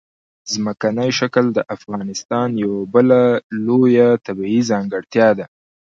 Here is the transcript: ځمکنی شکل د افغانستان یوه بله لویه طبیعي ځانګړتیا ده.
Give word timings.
ځمکنی 0.51 1.09
شکل 1.19 1.45
د 1.53 1.59
افغانستان 1.75 2.49
یوه 2.63 2.79
بله 2.93 3.19
لویه 3.65 4.09
طبیعي 4.25 4.59
ځانګړتیا 4.71 5.27
ده. 5.37 5.45